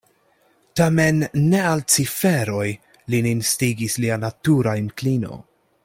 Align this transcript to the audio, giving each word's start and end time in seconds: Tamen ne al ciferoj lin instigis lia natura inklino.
Tamen 0.79 1.19
ne 1.51 1.59
al 1.73 1.83
ciferoj 1.95 2.65
lin 3.15 3.29
instigis 3.35 3.99
lia 4.07 4.19
natura 4.27 4.75
inklino. 4.87 5.41